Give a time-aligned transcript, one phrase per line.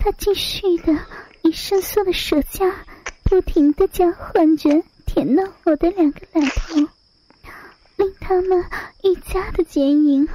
[0.00, 0.98] 他继续的
[1.42, 2.74] 以伸缩的舌尖
[3.24, 6.76] 不停的交换着舔弄我的两个奶头，
[7.96, 8.64] 令他们
[9.04, 10.26] 愈加的坚硬。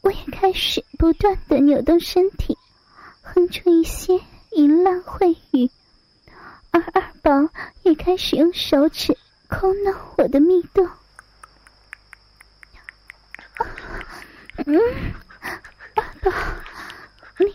[0.00, 2.58] 我也开始不断的扭动身体，
[3.22, 5.70] 哼出一些淫浪秽语，
[6.72, 7.50] 而二宝
[7.84, 9.16] 也开始用手指
[9.48, 10.88] 抠弄我的蜜洞。
[14.66, 14.80] 嗯，
[15.94, 16.32] 二宝，
[17.38, 17.54] 你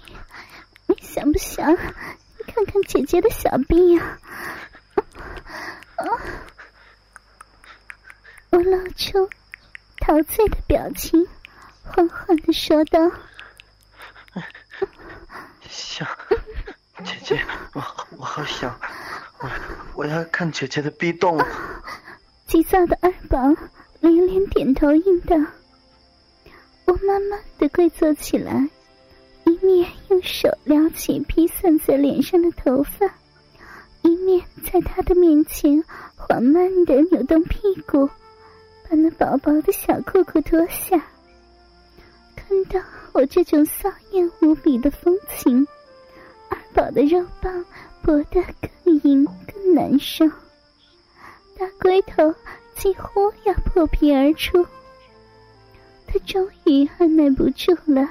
[0.88, 4.18] 你想不想看看姐姐的小臂呀？
[5.98, 6.08] 啊！
[8.52, 9.30] 我露出
[10.00, 11.28] 陶醉的表情。
[11.84, 13.00] 缓缓的说道
[15.68, 16.08] ：“想
[17.04, 17.84] 姐姐，我
[18.18, 18.80] 我好想，
[19.40, 19.50] 我
[19.96, 21.38] 我要看姐姐的逼洞。”
[22.48, 23.38] 急躁的二宝
[24.00, 25.36] 连连点头应道
[26.88, 28.70] ：“我慢慢的跪坐起来，
[29.54, 33.06] 一面用手撩起披散在脸上的头发，
[34.02, 35.84] 一面在他的面前
[36.16, 38.08] 缓慢的扭动屁股，
[38.90, 41.00] 把那薄薄的小裤裤脱下。”
[42.36, 42.80] 看到
[43.12, 45.68] 我这种骚艳无比的风情，
[46.50, 47.64] 二宝的肉棒
[48.02, 48.42] 搏得
[48.84, 50.28] 更硬更难受，
[51.60, 52.34] 大龟头
[52.76, 54.66] 几乎要破皮而出。
[56.08, 58.10] 他终于按耐不住了，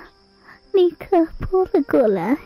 [0.72, 2.36] 立刻扑了过来，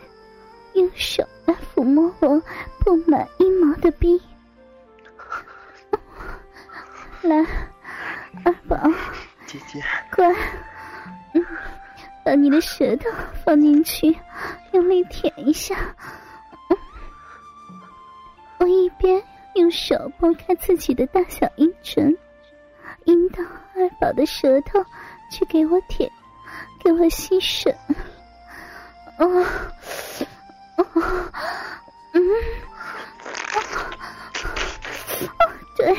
[0.73, 2.41] 用手来抚摸我
[2.79, 4.21] 布满阴毛的臂。
[7.23, 7.37] 来，
[8.45, 8.77] 二宝，
[9.45, 9.81] 姐姐，
[10.15, 10.31] 乖。
[11.33, 11.45] 嗯
[12.25, 13.09] 把你的舌头
[13.45, 14.13] 放进去，
[14.73, 15.77] 用力舔一下。
[18.57, 19.23] 我一边
[19.55, 22.13] 用手拨开自己的大小阴唇，
[23.05, 23.41] 引导
[23.73, 24.83] 二宝的舌头
[25.31, 26.11] 去给我舔，
[26.83, 27.73] 给我吸吮。
[29.17, 29.45] 哦，
[30.75, 30.85] 哦，
[32.13, 32.19] 嗯，
[33.53, 35.35] 哦，
[35.75, 35.97] 对。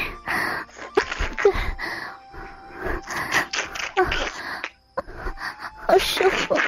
[5.86, 6.62] 好舒服啊！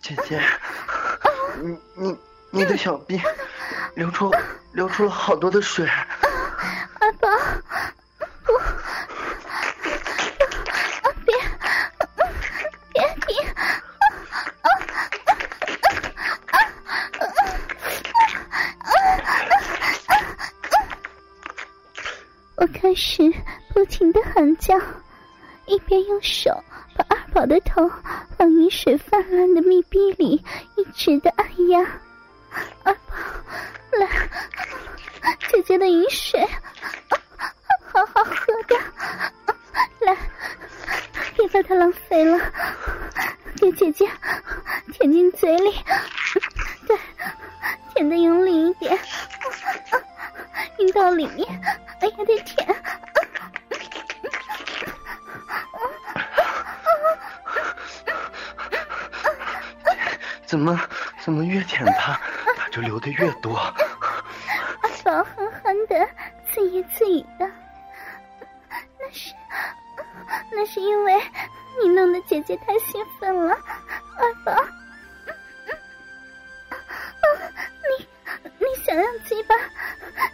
[0.00, 0.40] 姐姐，
[1.60, 2.16] 你你
[2.50, 3.20] 你的小臂
[3.94, 4.32] 流出
[4.72, 5.84] 流出了好多的水。
[23.72, 24.78] 不停的喊叫，
[25.66, 26.50] 一边用手
[26.96, 27.90] 把二宝的头
[28.38, 30.42] 往雨水泛滥的密闭里
[30.76, 31.80] 一直的按压。
[32.84, 33.14] 二宝，
[33.98, 34.08] 来，
[35.48, 36.46] 姐姐的雨水，
[37.92, 38.76] 好好喝的，
[40.00, 40.16] 来，
[41.36, 42.38] 别把它浪费了，
[43.60, 44.08] 给姐姐
[44.92, 45.74] 舔进嘴里，
[46.86, 46.98] 对，
[47.94, 48.98] 舔的用力一点，
[50.78, 51.45] 阴道里面，
[60.46, 60.80] 怎么
[61.20, 62.18] 怎么越舔他，
[62.56, 63.56] 他就流的越多。
[63.56, 66.08] 阿宝哼哼的
[66.52, 67.46] 自言自语道
[68.98, 69.34] ：“那是
[70.52, 71.20] 那是因为
[71.82, 73.58] 你弄得姐姐太兴奋了，
[74.18, 74.64] 二宝。
[77.98, 78.06] 你
[78.58, 79.54] 你想让鸡巴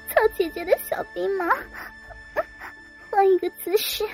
[0.08, 1.48] 操姐姐的小臂吗？
[3.10, 4.04] 换一个姿势，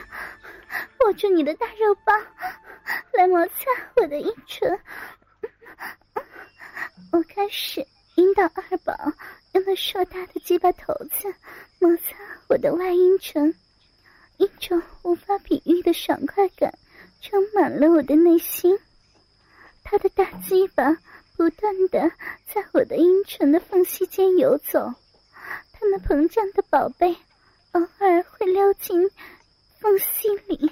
[1.01, 2.21] 握住你的大肉棒，
[3.13, 3.53] 来摩擦
[3.97, 4.79] 我的阴唇。”
[7.59, 8.95] 我开始引导二宝
[9.53, 11.35] 用那硕大的鸡巴头子
[11.81, 12.15] 摩擦
[12.49, 13.53] 我的外阴唇，
[14.37, 16.73] 一种无法比喻的爽快感
[17.21, 18.79] 充满了我的内心。
[19.83, 20.97] 他的大鸡巴
[21.37, 22.09] 不断的
[22.47, 24.95] 在我的阴唇的缝隙间游走，
[25.73, 27.17] 他那膨胀的宝贝
[27.73, 29.11] 偶尔会溜进
[29.81, 30.71] 缝隙里，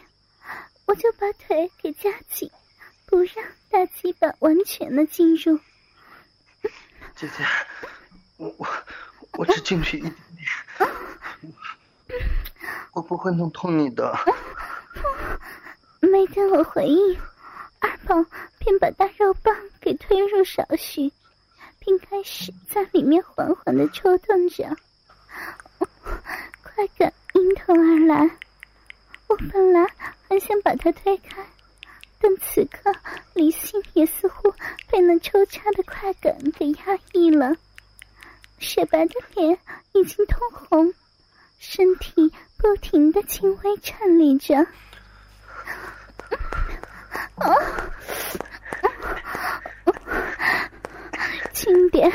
[0.86, 2.48] 我就把腿给夹紧，
[3.06, 5.58] 不让大鸡巴完全的进入。
[7.16, 7.46] 姐姐，
[8.36, 8.66] 我我
[9.38, 12.22] 我只进去一点点，
[12.92, 14.14] 我不会弄痛你的。
[16.00, 17.18] 没等我回应，
[17.80, 18.14] 二宝
[18.58, 21.10] 便把大肉棒给推入少许，
[21.78, 24.76] 并开始在里面缓缓的抽动着，
[26.62, 28.30] 快感迎头而来。
[29.28, 29.90] 我本来
[30.28, 31.42] 很想把它推开。
[32.26, 32.92] 但此刻，
[33.34, 34.52] 李信也似乎
[34.90, 37.54] 被那抽插的快感给压抑了，
[38.58, 39.56] 雪白的脸
[39.92, 40.92] 已经通红，
[41.60, 44.56] 身体不停的轻微颤栗着。
[47.36, 47.46] 啊！
[51.52, 52.10] 轻点，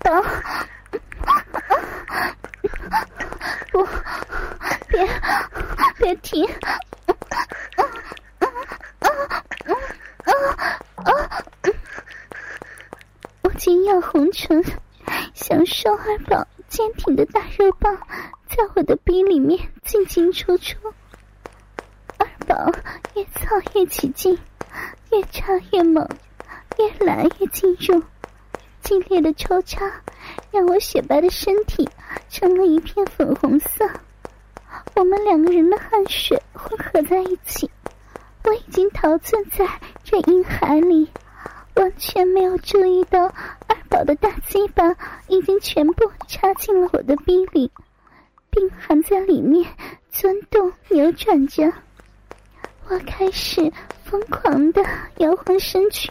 [0.00, 0.22] 宝，
[3.72, 3.88] 不，
[4.88, 5.08] 别，
[5.96, 6.46] 别停！
[13.42, 14.62] 我紧咬红唇，
[15.34, 17.96] 享受二宝坚挺的大肉棒
[18.48, 20.76] 在我的逼里面进进出出。
[22.16, 22.72] 二宝
[23.14, 24.38] 越操越起劲，
[25.10, 26.08] 越插越猛。
[26.78, 28.04] 越来越进入，
[28.82, 29.90] 激烈的抽插
[30.52, 31.88] 让我雪白的身体
[32.28, 33.84] 成了一片粉红色。
[34.94, 37.68] 我们两个人的汗水混合在一起，
[38.44, 39.66] 我已经陶醉在
[40.04, 41.10] 这阴海里，
[41.74, 43.34] 完全没有注意到
[43.88, 44.94] 二宝的大鸡巴
[45.28, 47.70] 已经全部插进了我的逼里，
[48.50, 49.64] 并含在里面
[50.10, 51.72] 钻动扭转着。
[52.88, 53.72] 我开始
[54.04, 54.84] 疯狂的
[55.16, 56.10] 摇晃身躯。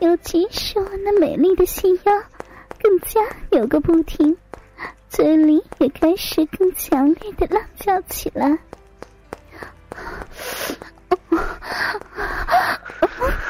[0.00, 2.22] 尤其是我那美丽的细腰，
[2.80, 3.20] 更加
[3.50, 4.34] 扭个不停，
[5.10, 8.46] 嘴里也开始更强烈的浪叫起来。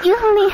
[0.02, 0.52] 用力，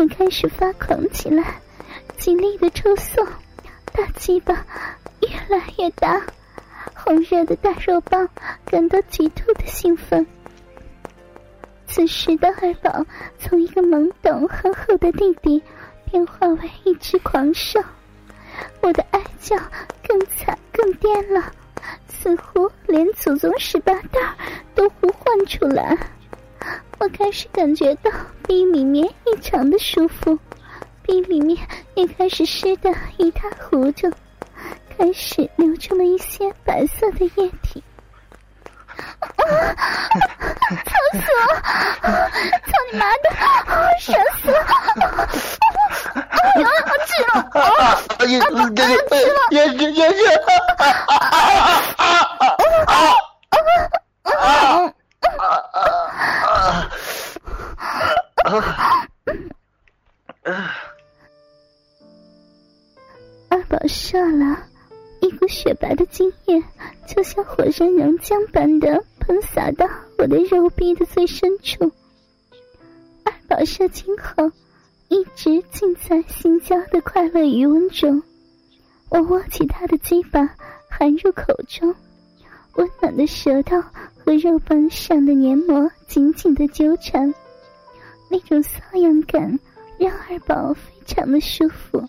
[0.00, 1.60] 也开始发狂起来，
[2.16, 3.22] 极力的抽送，
[3.92, 4.64] 大鸡巴
[5.20, 6.22] 越来越大，
[6.94, 8.26] 红热的大肉棒
[8.64, 10.26] 感到极度的兴奋。
[11.86, 13.04] 此时的二宝
[13.38, 15.62] 从一个懵懂憨厚的弟弟
[16.10, 17.78] 变化为一只狂兽，
[18.80, 19.54] 我的哀叫
[20.08, 21.52] 更惨更颠了，
[22.08, 24.18] 似乎连祖宗十八代
[24.74, 25.94] 都呼唤出来。
[26.98, 28.10] 我开始感觉到
[28.46, 30.38] 鼻里面异常的舒服，
[31.02, 31.56] 鼻里面
[31.94, 34.10] 也开始湿得一塌糊涂，
[34.98, 37.82] 开始流出了一些白色的液体。
[39.36, 39.42] 啊！
[40.84, 41.42] 操死我！
[42.02, 43.24] 操你妈的！
[43.98, 44.58] 闪死了！
[46.16, 46.68] 啊！
[47.06, 47.32] 吃了！
[47.54, 47.62] 啊！
[48.26, 48.40] 也也
[49.50, 50.24] 也也也也！
[67.12, 69.84] 就像火山熔浆般的喷洒到
[70.16, 71.90] 我的肉壁的最深处。
[73.24, 74.48] 二宝射精后，
[75.08, 78.22] 一直浸在心交的快乐余温中。
[79.08, 80.54] 我握起他的鸡巴，
[80.88, 81.92] 含入口中，
[82.76, 83.76] 温暖的舌头
[84.24, 87.34] 和肉棒上的黏膜紧紧的纠缠。
[88.30, 89.58] 那种瘙痒感
[89.98, 92.00] 让二宝非常的舒服。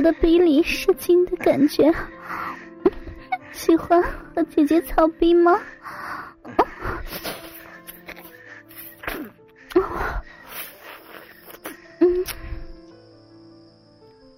[0.00, 1.92] 在姐姐的鼻里射精的感觉？
[3.52, 5.60] 喜欢和姐姐操逼吗？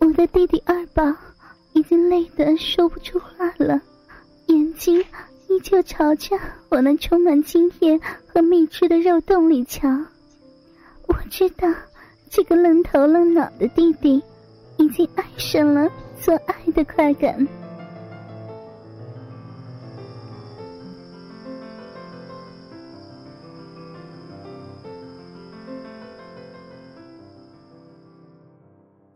[0.00, 1.02] 我的弟弟二宝
[1.74, 3.80] 已经累得说不出话了，
[4.46, 5.00] 眼睛
[5.48, 6.36] 依旧朝着
[6.70, 9.88] 我那充满精液和蜜汁的肉洞里瞧。
[11.06, 11.68] 我知道
[12.30, 14.22] 这个愣头愣脑的弟弟
[14.78, 17.46] 已经爱上了做爱的快感。